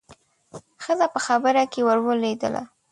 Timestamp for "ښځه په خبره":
0.83-1.63